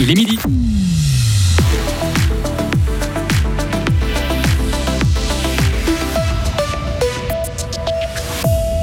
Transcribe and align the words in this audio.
Il 0.00 0.08
est 0.12 0.14
midi. 0.14 0.38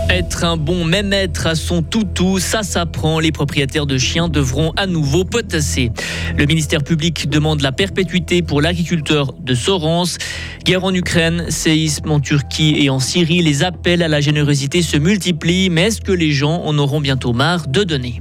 Être 0.09 0.43
un 0.43 0.57
bon 0.57 0.83
même 0.83 1.13
être 1.13 1.47
à 1.47 1.55
son 1.55 1.81
toutou, 1.81 2.39
ça 2.39 2.63
s'apprend. 2.63 3.21
Les 3.21 3.31
propriétaires 3.31 3.86
de 3.86 3.97
chiens 3.97 4.28
devront 4.28 4.71
à 4.75 4.88
nouveau 4.88 5.23
potasser. 5.23 5.91
Le 6.38 6.46
ministère 6.46 6.83
public 6.83 7.29
demande 7.29 7.62
la 7.62 7.72
perpétuité 7.72 8.42
pour 8.42 8.62
l'agriculteur 8.62 9.32
de 9.40 9.54
Sorens. 9.56 10.18
Guerre 10.66 10.84
en 10.84 10.94
Ukraine, 10.94 11.46
séisme 11.50 12.12
en 12.12 12.20
Turquie 12.20 12.76
et 12.79 12.90
en 12.90 13.00
Syrie, 13.00 13.42
les 13.42 13.63
appels 13.63 14.04
à 14.04 14.10
la 14.10 14.20
générosité 14.20 14.82
se 14.82 14.97
multiplient. 14.97 15.70
Mais 15.70 15.84
est-ce 15.84 16.02
que 16.02 16.12
les 16.12 16.32
gens 16.32 16.63
en 16.66 16.77
auront 16.77 17.00
bientôt 17.00 17.32
marre 17.32 17.68
de 17.68 17.84
donner? 17.84 18.20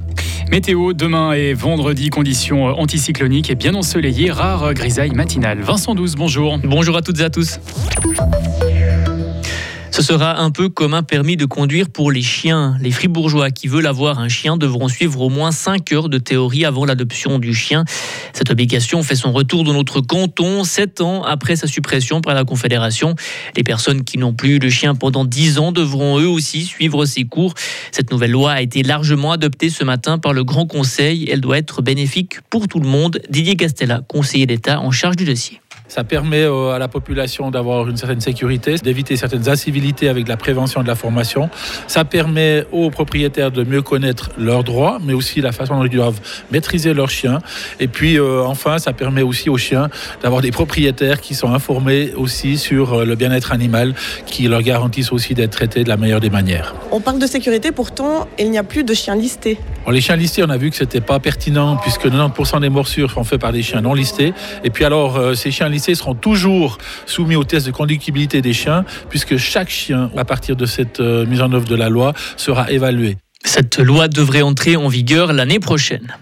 Météo, 0.51 0.93
demain 0.93 1.33
et 1.33 1.55
vendredi, 1.55 2.11
conditions 2.11 2.67
anticycloniques 2.67 3.51
et 3.51 3.55
bien 3.55 3.75
ensoleillées, 3.75 4.31
rare 4.31 4.75
grisaille 4.75 5.13
matinale. 5.13 5.61
Vincent 5.61 5.95
12, 5.95 6.17
bonjour. 6.17 6.59
Bonjour 6.63 6.97
à 6.97 7.03
toutes 7.03 7.21
et 7.21 7.25
à 7.25 7.31
tous. 7.31 7.59
Ce 9.95 10.03
sera 10.03 10.41
un 10.41 10.51
peu 10.51 10.69
comme 10.69 10.93
un 10.93 11.05
permis 11.05 11.37
de 11.37 11.45
conduire 11.45 11.89
pour 11.89 12.11
les 12.11 12.21
chiens. 12.21 12.77
Les 12.81 12.91
fribourgeois 12.91 13.53
qui 13.53 13.69
veulent 13.69 13.87
avoir 13.87 14.19
un 14.19 14.29
chien 14.29 14.57
devront 14.57 14.89
suivre 14.89 15.21
au 15.21 15.29
moins 15.29 15.53
5 15.53 15.93
heures 15.93 16.09
de 16.09 16.19
théorie 16.19 16.65
avant 16.65 16.85
l'adoption 16.85 17.39
du 17.39 17.55
chien. 17.55 17.85
Cette 18.33 18.51
obligation 18.51 19.05
fait 19.05 19.15
son 19.15 19.31
retour 19.31 19.63
dans 19.63 19.73
notre 19.73 20.01
canton, 20.01 20.65
7 20.65 21.01
ans 21.01 21.23
après 21.23 21.55
sa 21.55 21.69
suppression 21.69 22.21
par 22.21 22.35
la 22.35 22.45
Confédération. 22.45 23.15
Les 23.57 23.63
personnes 23.63 24.03
qui 24.03 24.19
n'ont 24.19 24.33
plus 24.33 24.57
eu 24.57 24.69
chien 24.69 24.97
pendant 24.97 25.25
10 25.25 25.61
ans 25.61 25.71
devront 25.71 26.19
eux 26.19 26.27
aussi 26.27 26.65
suivre 26.65 27.05
ces 27.05 27.23
cours. 27.23 27.55
Cette 27.93 28.11
nouvelle 28.11 28.33
loi 28.33 28.51
a 28.51 28.63
été 28.63 28.83
largement 28.83 29.31
adoptée 29.31 29.71
ce 29.71 29.85
matin 29.85 30.19
par 30.19 30.33
le 30.33 30.43
Grand 30.43 30.67
Conseil. 30.67 31.29
Elle 31.31 31.41
doit 31.41 31.59
être 31.59 31.83
bénéfique 31.83 32.41
pour 32.51 32.67
tout 32.67 32.81
le 32.81 32.89
monde. 32.89 33.21
Didier 33.31 33.55
Castella, 33.55 34.01
conseiller 34.09 34.47
d'État 34.47 34.81
en 34.81 34.91
charge 34.91 35.15
du 35.15 35.25
dossier. 35.25 35.61
Ça 35.87 36.03
permet 36.03 36.45
euh, 36.45 36.71
à 36.71 36.79
la 36.79 36.89
population 36.89 37.51
d'avoir 37.51 37.87
une 37.89 37.99
certaine 37.99 38.21
sécurité, 38.21 38.77
d'éviter 38.77 39.17
certaines 39.17 39.51
incivilités 39.51 40.09
avec 40.09 40.29
la 40.29 40.39
prévention 40.39 40.83
de 40.83 40.89
la 40.89 40.95
formation. 40.95 41.51
Ça 41.89 42.07
permet 42.07 42.65
aux 42.73 42.89
propriétaires 42.89 43.51
de 43.51 43.65
mieux 43.65 43.83
connaître 43.83 44.31
leurs 44.39 44.65
droits, 44.65 44.99
mais 45.05 45.13
aussi 45.13 45.43
la 45.43 45.53
façon 45.53 45.77
dont 45.77 45.85
ils 45.85 45.91
doivent 45.91 46.21
maîtriser 46.51 46.95
leurs 46.95 47.11
chiens. 47.11 47.39
Et 47.81 47.87
puis 47.87 48.19
euh, 48.19 48.43
enfin, 48.45 48.79
ça 48.79 48.95
permet 48.95 49.21
aussi 49.21 49.51
aux 49.51 49.59
chiens 49.59 49.91
d'avoir 50.23 50.41
des 50.41 50.51
propriétaires 50.51 51.21
qui 51.21 51.35
sont 51.35 51.53
informés 51.53 52.15
aussi 52.17 52.57
sur 52.57 52.95
euh, 52.95 53.05
le 53.05 53.15
bien-être 53.15 53.53
animal, 53.53 53.95
qui 54.25 54.49
leur 54.49 54.63
garantissent 54.63 55.13
aussi 55.13 55.35
d'être 55.35 55.53
traités 55.53 55.85
de 55.85 55.91
la 55.91 55.99
meilleure 55.99 56.21
des 56.21 56.31
manières. 56.31 56.75
On 56.93 57.01
parle 57.01 57.19
de 57.19 57.27
sécurité, 57.27 57.73
pourtant 57.73 58.27
il 58.39 58.51
n'y 58.51 58.59
a 58.59 58.65
plus 58.65 58.85
de 58.85 58.95
chiens 58.95 59.17
listés. 59.17 59.59
Les 59.91 60.01
chiens 60.01 60.17
listés, 60.17 60.43
on 60.43 60.51
a 60.51 60.57
vu 60.57 60.71
que 60.71 60.77
c'était 60.77 61.01
pas 61.01 61.19
pertinent 61.19 61.77
puisque 61.77 62.07
90% 62.07 62.61
des 62.61 62.69
morsures 62.69 63.11
sont 63.11 63.25
faites 63.25 63.41
par 63.41 63.53
des 63.53 63.63
chiens 63.63 63.81
non 63.81 63.95
listés. 63.95 64.33
Et 64.65 64.71
puis 64.71 64.85
alors, 64.85 65.37
ces 65.37 65.51
chiens 65.51 65.69
listés 65.69 65.95
seront 65.95 66.15
toujours 66.15 66.79
soumis 67.07 67.37
au 67.37 67.45
test 67.45 67.67
de 67.67 67.73
conductibilité 67.73 68.43
des 68.43 68.53
chiens, 68.53 68.85
puisque 69.09 69.37
chaque 69.37 69.71
chien, 69.71 70.11
à 70.17 70.25
partir 70.25 70.57
de 70.57 70.67
cette 70.67 71.01
euh, 71.01 71.27
mise 71.27 71.41
en 71.41 71.53
œuvre 71.53 71.67
de 71.67 71.75
la 71.75 71.89
loi, 71.89 72.13
sera 72.37 72.71
évalué. 72.71 73.17
Cette 73.45 73.79
loi 73.79 74.09
devrait 74.09 74.43
entrer 74.43 74.77
en 74.77 74.89
vigueur 74.89 75.33
l'année 75.33 75.61
prochaine. 75.61 76.17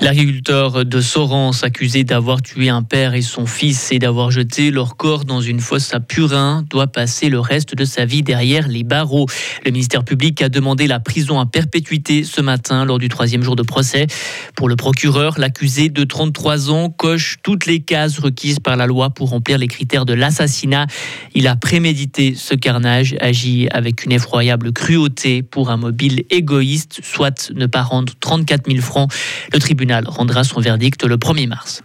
L'agriculteur 0.00 0.84
de 0.84 1.00
Sorens, 1.00 1.64
accusé 1.64 2.04
d'avoir 2.04 2.40
tué 2.40 2.68
un 2.68 2.84
père 2.84 3.14
et 3.14 3.22
son 3.22 3.46
fils 3.46 3.90
et 3.90 3.98
d'avoir 3.98 4.30
jeté 4.30 4.70
leur 4.70 4.96
corps 4.96 5.24
dans 5.24 5.40
une 5.40 5.58
fosse 5.58 5.92
à 5.92 5.98
Purin, 5.98 6.64
doit 6.70 6.86
passer 6.86 7.28
le 7.28 7.40
reste 7.40 7.74
de 7.74 7.84
sa 7.84 8.04
vie 8.04 8.22
derrière 8.22 8.68
les 8.68 8.84
barreaux. 8.84 9.26
Le 9.64 9.72
ministère 9.72 10.04
public 10.04 10.40
a 10.40 10.48
demandé 10.48 10.86
la 10.86 11.00
prison 11.00 11.40
à 11.40 11.46
perpétuité 11.46 12.22
ce 12.22 12.40
matin 12.40 12.84
lors 12.84 12.98
du 12.98 13.08
troisième 13.08 13.42
jour 13.42 13.56
de 13.56 13.64
procès. 13.64 14.06
Pour 14.54 14.68
le 14.68 14.76
procureur, 14.76 15.34
l'accusé 15.36 15.88
de 15.88 16.04
33 16.04 16.70
ans 16.70 16.90
coche 16.90 17.38
toutes 17.42 17.66
les 17.66 17.80
cases 17.80 18.20
requises 18.20 18.60
par 18.60 18.76
la 18.76 18.86
loi 18.86 19.10
pour 19.10 19.30
remplir 19.30 19.58
les 19.58 19.66
critères 19.66 20.06
de 20.06 20.12
l'assassinat. 20.12 20.86
Il 21.34 21.48
a 21.48 21.56
prémédité 21.56 22.34
ce 22.36 22.54
carnage, 22.54 23.16
agi 23.20 23.66
avec 23.72 24.04
une 24.04 24.12
effroyable 24.12 24.72
cruauté 24.72 25.42
pour 25.42 25.70
un 25.70 25.76
mobile 25.76 26.22
égoïste, 26.30 27.00
soit 27.02 27.50
ne 27.50 27.66
pas 27.66 27.82
rendre 27.82 28.12
34 28.20 28.70
000 28.70 28.80
francs. 28.80 29.12
Le 29.52 29.58
tribunal 29.58 30.04
rendra 30.06 30.44
son 30.44 30.60
verdict 30.60 31.04
le 31.04 31.16
1er 31.16 31.48
mars. 31.48 31.82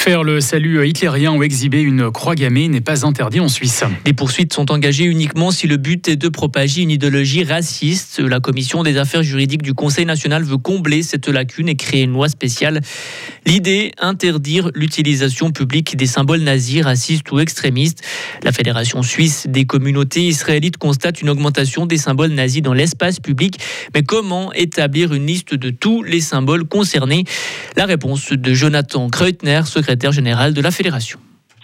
Faire 0.00 0.24
le 0.24 0.40
salut 0.40 0.88
hitlérien 0.88 1.34
ou 1.34 1.42
exhiber 1.42 1.82
une 1.82 2.10
croix 2.10 2.34
gammée 2.34 2.68
n'est 2.68 2.80
pas 2.80 3.04
interdit 3.04 3.38
en 3.38 3.48
Suisse. 3.48 3.84
Des 4.06 4.14
poursuites 4.14 4.54
sont 4.54 4.72
engagées 4.72 5.04
uniquement 5.04 5.50
si 5.50 5.66
le 5.66 5.76
but 5.76 6.08
est 6.08 6.16
de 6.16 6.30
propager 6.30 6.80
une 6.80 6.90
idéologie 6.90 7.44
raciste. 7.44 8.18
La 8.18 8.40
commission 8.40 8.82
des 8.82 8.96
affaires 8.96 9.22
juridiques 9.22 9.60
du 9.60 9.74
Conseil 9.74 10.06
national 10.06 10.42
veut 10.42 10.56
combler 10.56 11.02
cette 11.02 11.28
lacune 11.28 11.68
et 11.68 11.76
créer 11.76 12.04
une 12.04 12.12
loi 12.12 12.30
spéciale. 12.30 12.80
L'idée, 13.44 13.92
interdire 13.98 14.70
l'utilisation 14.74 15.50
publique 15.50 15.98
des 15.98 16.06
symboles 16.06 16.40
nazis, 16.40 16.80
racistes 16.80 17.30
ou 17.30 17.38
extrémistes. 17.38 18.02
La 18.42 18.52
Fédération 18.52 19.02
suisse 19.02 19.48
des 19.50 19.66
communautés 19.66 20.22
israélites 20.22 20.78
constate 20.78 21.20
une 21.20 21.28
augmentation 21.28 21.84
des 21.84 21.98
symboles 21.98 22.32
nazis 22.32 22.62
dans 22.62 22.72
l'espace 22.72 23.20
public. 23.20 23.58
Mais 23.94 24.02
comment 24.02 24.50
établir 24.54 25.12
une 25.12 25.26
liste 25.26 25.54
de 25.54 25.68
tous 25.68 26.02
les 26.02 26.22
symboles 26.22 26.64
concernés? 26.64 27.24
La 27.76 27.84
réponse 27.84 28.32
de 28.32 28.54
Jonathan 28.54 29.10
Kreutner, 29.10 29.60
secrétaire 29.66 29.89
général 30.12 30.54
de 30.54 30.60
la 30.60 30.70
Fédération 30.70 31.18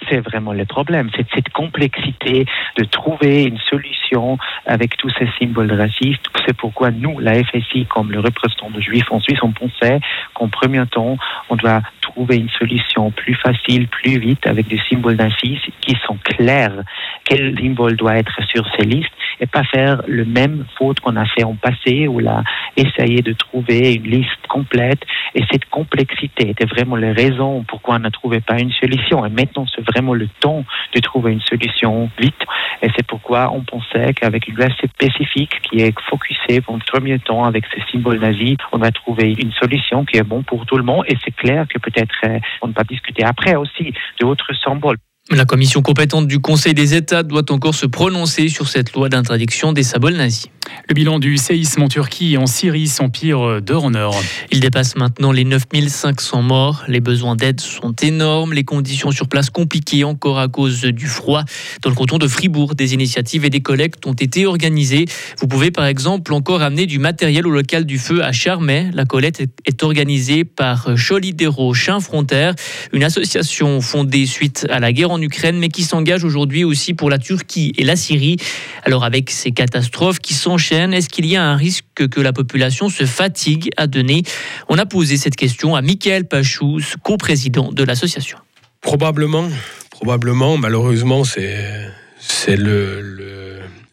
c'est 0.08 0.20
vraiment 0.20 0.52
le 0.52 0.64
problème, 0.64 1.10
c'est 1.16 1.26
cette 1.34 1.48
complexité 1.50 2.46
de 2.76 2.84
trouver 2.84 3.44
une 3.44 3.58
solution 3.58 4.38
avec 4.66 4.96
tous 4.96 5.10
ces 5.18 5.28
symboles 5.38 5.72
racistes. 5.72 6.26
C'est 6.46 6.56
pourquoi 6.56 6.90
nous, 6.90 7.18
la 7.18 7.42
FSI, 7.42 7.86
comme 7.86 8.12
le 8.12 8.20
représentant 8.20 8.70
de 8.70 8.80
Juifs 8.80 9.10
en 9.10 9.20
Suisse, 9.20 9.38
on 9.42 9.52
pensait 9.52 10.00
qu'en 10.34 10.48
premier 10.48 10.84
temps, 10.86 11.16
on 11.48 11.56
doit 11.56 11.82
trouver 12.00 12.36
une 12.36 12.50
solution 12.50 13.10
plus 13.10 13.34
facile, 13.34 13.88
plus 13.88 14.18
vite, 14.18 14.46
avec 14.46 14.68
des 14.68 14.80
symboles 14.88 15.20
racistes 15.20 15.66
qui 15.80 15.96
sont 16.06 16.18
clairs. 16.22 16.82
Quel 17.24 17.58
symbole 17.58 17.96
doit 17.96 18.16
être 18.16 18.40
sur 18.48 18.64
ces 18.76 18.84
listes 18.84 19.10
et 19.40 19.46
pas 19.46 19.64
faire 19.64 20.02
le 20.06 20.24
même 20.24 20.64
faute 20.78 21.00
qu'on 21.00 21.16
a 21.16 21.26
fait 21.26 21.44
en 21.44 21.54
passé 21.54 22.08
où 22.08 22.20
a 22.26 22.42
essayé 22.76 23.22
de 23.22 23.32
trouver 23.32 23.94
une 23.94 24.04
liste 24.04 24.46
complète. 24.48 25.00
Et 25.34 25.42
cette 25.50 25.66
complexité 25.66 26.50
était 26.50 26.66
vraiment 26.66 26.96
la 26.96 27.12
raison 27.12 27.64
pourquoi 27.68 27.96
on 27.96 28.00
ne 28.00 28.08
trouvait 28.08 28.40
pas 28.40 28.58
une 28.58 28.72
solution. 28.72 29.24
Et 29.26 29.30
maintenant, 29.30 29.66
c'est 29.74 29.84
vraiment 29.84 30.14
le 30.14 30.28
temps 30.40 30.64
de 30.94 31.00
trouver 31.00 31.32
une 31.32 31.40
solution 31.40 32.10
vite. 32.18 32.42
Et 32.82 32.88
c'est 32.96 33.06
pourquoi 33.06 33.50
on 33.52 33.62
pensait 33.62 34.14
qu'avec 34.14 34.48
une 34.48 34.56
loi 34.56 34.68
spécifique 34.84 35.60
qui 35.62 35.80
est 35.80 35.98
focusée 36.08 36.60
pour 36.60 36.74
le 36.74 36.82
premier 36.86 37.18
temps 37.18 37.44
avec 37.44 37.64
ces 37.74 37.82
symboles 37.90 38.20
nazis, 38.20 38.56
on 38.72 38.78
va 38.78 38.90
trouver 38.90 39.34
une 39.38 39.52
solution 39.52 40.04
qui 40.04 40.18
est 40.18 40.22
bon 40.22 40.42
pour 40.42 40.66
tout 40.66 40.76
le 40.76 40.82
monde. 40.84 41.04
Et 41.08 41.16
c'est 41.24 41.34
clair 41.34 41.66
que 41.68 41.78
peut-être 41.78 42.14
euh, 42.24 42.38
on 42.62 42.68
ne 42.68 42.72
va 42.72 42.84
discuter 42.84 43.24
après 43.24 43.56
aussi 43.56 43.92
d'autres 44.20 44.52
symboles. 44.64 44.96
La 45.32 45.44
commission 45.44 45.82
compétente 45.82 46.28
du 46.28 46.38
Conseil 46.38 46.72
des 46.72 46.94
États 46.94 47.24
doit 47.24 47.50
encore 47.50 47.74
se 47.74 47.86
prononcer 47.86 48.48
sur 48.48 48.68
cette 48.68 48.92
loi 48.92 49.08
d'interdiction 49.08 49.72
des 49.72 49.82
symboles 49.82 50.14
nazis. 50.14 50.46
Le 50.88 50.94
bilan 50.94 51.18
du 51.18 51.36
séisme 51.36 51.82
en 51.82 51.88
Turquie 51.88 52.34
et 52.34 52.36
en 52.38 52.46
Syrie 52.46 52.86
s'empire 52.86 53.60
d'heure 53.60 53.84
en 53.84 53.94
heure. 53.94 54.14
Il 54.52 54.60
dépasse 54.60 54.96
maintenant 54.96 55.32
les 55.32 55.44
9500 55.44 56.42
morts. 56.42 56.84
Les 56.88 57.00
besoins 57.00 57.36
d'aide 57.36 57.60
sont 57.60 57.94
énormes. 58.02 58.52
Les 58.52 58.64
conditions 58.64 59.10
sur 59.10 59.28
place 59.28 59.50
compliquées 59.50 60.04
encore 60.04 60.38
à 60.38 60.48
cause 60.48 60.82
du 60.82 61.06
froid. 61.06 61.44
Dans 61.82 61.90
le 61.90 61.96
canton 61.96 62.18
de 62.18 62.28
Fribourg, 62.28 62.74
des 62.74 62.94
initiatives 62.94 63.44
et 63.44 63.50
des 63.50 63.60
collectes 63.60 64.06
ont 64.06 64.12
été 64.12 64.46
organisées. 64.46 65.06
Vous 65.38 65.48
pouvez 65.48 65.70
par 65.70 65.86
exemple 65.86 66.32
encore 66.32 66.62
amener 66.62 66.86
du 66.86 66.98
matériel 66.98 67.46
au 67.46 67.50
local 67.50 67.84
du 67.84 67.98
feu 67.98 68.22
à 68.24 68.32
Charmey. 68.32 68.90
La 68.92 69.04
collecte 69.04 69.40
est 69.40 69.82
organisée 69.82 70.44
par 70.44 70.88
Cholidero 70.96 71.74
Chien 71.74 72.00
Frontière, 72.00 72.54
une 72.92 73.04
association 73.04 73.80
fondée 73.80 74.26
suite 74.26 74.66
à 74.70 74.78
la 74.80 74.92
guerre 74.92 75.10
en 75.10 75.15
Ukraine, 75.20 75.58
mais 75.58 75.68
qui 75.68 75.82
s'engage 75.82 76.24
aujourd'hui 76.24 76.64
aussi 76.64 76.94
pour 76.94 77.10
la 77.10 77.18
Turquie 77.18 77.72
et 77.76 77.84
la 77.84 77.96
Syrie. 77.96 78.36
Alors 78.84 79.04
avec 79.04 79.30
ces 79.30 79.52
catastrophes 79.52 80.18
qui 80.18 80.34
s'enchaînent, 80.34 80.94
est-ce 80.94 81.08
qu'il 81.08 81.26
y 81.26 81.36
a 81.36 81.44
un 81.44 81.56
risque 81.56 82.08
que 82.08 82.20
la 82.20 82.32
population 82.32 82.88
se 82.88 83.04
fatigue 83.04 83.70
à 83.76 83.86
donner? 83.86 84.22
On 84.68 84.78
a 84.78 84.86
posé 84.86 85.16
cette 85.16 85.36
question 85.36 85.74
à 85.74 85.82
Michael 85.82 86.26
Pachous, 86.26 86.96
co-président 87.02 87.72
de 87.72 87.84
l'association. 87.84 88.38
Probablement, 88.80 89.48
probablement, 89.90 90.56
malheureusement, 90.56 91.24
c'est 91.24 91.90
c'est 92.18 92.56
le, 92.56 93.00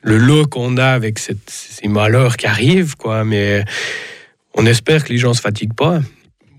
le, 0.02 0.18
lot 0.18 0.46
qu'on 0.48 0.78
a 0.78 0.88
avec 0.88 1.20
ces 1.20 1.88
malheurs 1.88 2.38
qui 2.38 2.48
arrivent, 2.48 2.96
quoi. 2.96 3.24
Mais 3.24 3.64
on 4.56 4.66
espère 4.66 5.04
que 5.04 5.10
les 5.10 5.18
gens 5.18 5.34
se 5.34 5.42
fatiguent 5.42 5.76
pas. 5.76 6.00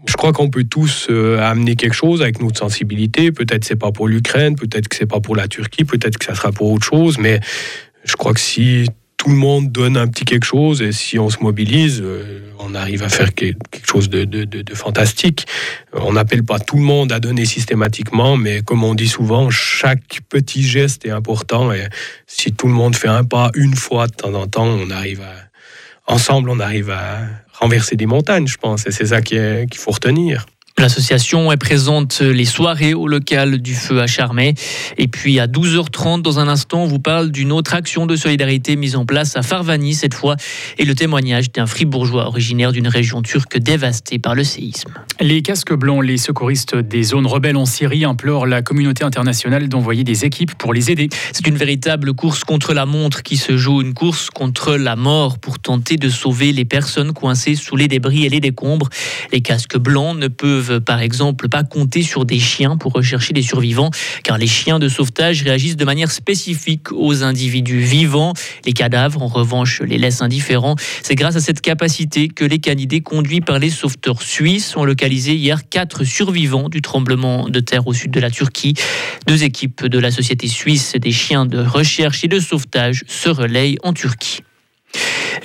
Je 0.07 0.15
crois 0.15 0.33
qu'on 0.33 0.51
peut 0.51 0.65
tous 0.65 1.09
euh, 1.11 1.41
amener 1.41 1.77
quelque 1.77 1.95
chose 1.95 2.23
avec 2.23 2.41
notre 2.41 2.59
sensibilité. 2.59 3.33
Peut-être 3.33 3.65
c'est 3.65 3.77
pas 3.77 3.93
pour 3.93 4.09
l'Ukraine, 4.09 4.57
peut-être 4.57 4.89
que 4.89 4.97
c'est 4.97 5.07
pas 5.07 5.21
pour 5.21 5.37
la 5.37 5.49
Turquie, 5.49 5.85
peut-être 5.85 6.19
que 6.19 6.25
ça 6.25 6.35
sera 6.35 6.53
pour 6.53 6.71
autre 6.71 6.85
chose. 6.85 7.19
Mais 7.19 7.41
je 8.05 8.17
crois 8.17 8.35
que 8.35 8.41
si 8.41 8.87
tout 9.17 9.31
le 9.31 9.37
monde 9.37 9.73
donne 9.73 9.97
un 9.97 10.07
petit 10.07 10.27
quelque 10.27 10.45
chose 10.45 10.83
et 10.83 10.93
si 10.93 11.19
on 11.19 11.31
se 11.31 11.39
mobilise, 11.41 12.03
euh, 12.05 12.41
on 12.59 12.75
arrive 12.75 13.03
à 13.03 13.09
faire 13.09 13.33
quelque 13.33 13.87
chose 13.87 14.11
de, 14.11 14.47
fantastique. 14.75 15.47
On 15.95 16.13
n'appelle 16.13 16.45
pas 16.45 16.59
tout 16.59 16.77
le 16.77 16.83
monde 16.83 17.11
à 17.11 17.21
donner 17.21 17.47
systématiquement, 17.47 18.37
mais 18.37 18.61
comme 18.61 18.85
on 18.85 18.95
dit 18.95 19.09
souvent, 19.09 19.49
chaque 19.49 20.21
petit 20.29 20.63
geste 20.63 21.07
est 21.07 21.11
important. 21.11 21.73
Et 21.73 21.89
si 22.27 22.53
tout 22.53 22.67
le 22.67 22.75
monde 22.75 22.97
fait 22.97 23.09
un 23.09 23.25
pas 23.25 23.51
une 23.55 23.75
fois 23.75 24.07
de 24.09 24.13
temps 24.13 24.35
en 24.35 24.47
temps, 24.47 24.67
on 24.67 24.91
arrive 24.91 25.23
à, 25.23 25.35
ensemble, 26.07 26.51
on 26.51 26.61
arrive 26.61 26.91
à 26.91 27.21
renverser 27.53 27.97
des 27.97 28.07
montagnes, 28.07 28.47
je 28.47 28.59
pense. 28.59 28.87
Et 28.87 28.91
c'est 28.91 29.07
ça 29.07 29.23
qu'il 29.23 29.69
faut 29.77 29.91
retenir. 29.91 30.47
L'association 30.77 31.53
est 31.53 31.57
présente 31.57 32.21
les 32.21 32.45
soirées 32.45 32.95
au 32.95 33.07
local 33.07 33.59
du 33.59 33.75
feu 33.75 34.01
à 34.01 34.09
Charmey. 34.09 34.55
Et 34.99 35.07
puis 35.07 35.39
à 35.39 35.47
12h30, 35.47 36.21
dans 36.21 36.41
un 36.41 36.49
instant, 36.49 36.83
on 36.83 36.87
vous 36.87 36.99
parle 36.99 37.31
d'une 37.31 37.53
autre 37.53 37.75
action 37.75 38.07
de 38.07 38.17
solidarité 38.17 38.75
mise 38.75 38.97
en 38.97 39.07
place 39.07 39.37
à 39.37 39.43
Farvani 39.43 39.95
cette 39.95 40.15
fois 40.15 40.35
et 40.77 40.85
le 40.85 40.97
témoignage 40.97 41.53
d'un 41.53 41.67
fribourgeois 41.67 42.27
originaire 42.27 42.73
d'une 42.73 42.89
région 42.89 43.23
turque 43.23 43.57
dévastée 43.57 44.19
par 44.19 44.35
le 44.35 44.43
séisme. 44.43 44.93
Les 45.21 45.43
casques 45.43 45.75
blancs, 45.75 46.05
les 46.05 46.17
secouristes 46.17 46.75
des 46.75 47.05
zones 47.05 47.29
rebelles 47.29 47.57
en 47.57 47.67
Syrie 47.67 48.05
implorent 48.05 48.47
la 48.47 48.61
communauté 48.61 49.05
internationale 49.05 49.69
d'envoyer 49.69 50.03
des 50.03 50.25
équipes 50.25 50.55
pour 50.55 50.75
les 50.75 50.91
aider. 50.91 51.09
C'est 51.33 51.47
une 51.47 51.57
véritable 51.57 52.15
course 52.15 52.43
contre 52.43 52.75
la 52.75 52.85
montre 52.85 53.23
qui 53.23 53.37
se 53.37 53.57
joue, 53.57 53.81
une 53.81 53.95
course 53.95 54.29
contre 54.29 54.75
la 54.75 54.97
mort 54.97 55.39
pour 55.39 55.61
tenter 55.61 55.99
de 55.99 56.09
sauver 56.09 56.51
les 56.51 56.65
personnes 56.65 57.13
coincées 57.13 57.55
sous 57.55 57.77
les 57.77 57.87
débris 57.87 58.27
et 58.27 58.29
les 58.29 58.41
décombres. 58.41 58.89
Les 59.33 59.41
casques 59.41 59.79
blancs 59.79 60.19
ne 60.19 60.27
peuvent 60.27 60.64
par 60.85 61.01
exemple 61.01 61.49
pas 61.49 61.65
compter 61.65 62.03
sur 62.03 62.25
des 62.25 62.39
chiens 62.39 62.77
pour 62.77 62.93
rechercher 62.93 63.33
des 63.33 63.43
survivants, 63.43 63.91
car 64.23 64.39
les 64.39 64.47
chiens 64.47 64.79
de 64.79 64.89
sauvetage 64.89 65.43
réagissent 65.43 65.77
de 65.77 65.85
manière 65.85 66.11
spécifique 66.11 66.93
aux 66.93 67.23
individus 67.23 67.81
vivants. 67.81 68.33
Les 68.65 68.73
cadavres, 68.73 69.23
en 69.23 69.27
revanche, 69.27 69.81
les 69.81 69.99
laissent 69.99 70.23
indifférents. 70.23 70.77
C'est 71.03 71.15
grâce 71.15 71.37
à 71.37 71.41
cette 71.41 71.61
capacité 71.61 72.29
que 72.29 72.45
les 72.45 72.59
canidés 72.59 73.01
conduits 73.01 73.41
par 73.41 73.59
les 73.59 73.71
sauveteurs 73.71 74.23
suisses 74.23 74.77
ont 74.77 74.85
localisé 74.85 75.35
hier 75.35 75.69
quatre 75.69 76.05
survivants 76.05 76.69
du 76.69 76.83
tremblement 76.83 77.49
de 77.49 77.61
terre 77.61 77.87
au 77.87 77.93
sud 77.93 78.11
de 78.11 78.21
la 78.21 78.31
Turquie. 78.31 78.75
Deux 79.27 79.45
équipes 79.45 79.87
de 79.87 79.99
la 79.99 80.11
société 80.11 80.49
suisse 80.49 80.95
des 80.95 81.13
chiens 81.13 81.47
de 81.47 81.59
recherche 81.59 82.25
et 82.25 82.29
de 82.29 82.41
sauvetage 82.41 83.05
se 83.07 83.29
relayent 83.29 83.79
en 83.83 83.93
Turquie. 83.93 84.43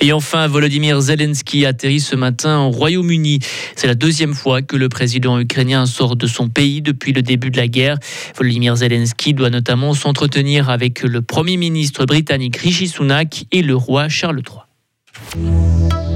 Et 0.00 0.12
enfin, 0.12 0.46
Volodymyr 0.46 1.00
Zelensky 1.00 1.66
atterrit 1.66 2.00
ce 2.00 2.16
matin 2.16 2.60
au 2.60 2.70
Royaume-Uni. 2.70 3.40
C'est 3.76 3.86
la 3.86 3.94
deuxième 3.94 4.34
fois 4.34 4.62
que 4.62 4.76
le 4.76 4.88
président 4.88 5.38
ukrainien 5.38 5.84
sort 5.84 6.16
de 6.16 6.26
son 6.26 6.48
pays 6.48 6.80
depuis 6.80 7.12
le 7.12 7.22
début 7.22 7.50
de 7.50 7.58
la 7.58 7.68
guerre. 7.68 7.98
Volodymyr 8.36 8.76
Zelensky 8.76 9.34
doit 9.34 9.50
notamment 9.50 9.92
s'entretenir 9.92 10.70
avec 10.70 11.02
le 11.02 11.20
Premier 11.20 11.58
ministre 11.58 12.06
britannique 12.06 12.56
Rishi 12.56 12.88
Sunak 12.88 13.44
et 13.52 13.62
le 13.62 13.76
roi 13.76 14.08
Charles 14.08 14.40
III. 14.48 15.44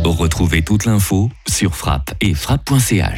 Retrouvez 0.05 0.63
toute 0.63 0.87
l'info 0.87 1.31
sur 1.47 1.75
frappe 1.75 2.15
et 2.21 2.35
frappe.ch. 2.35 3.13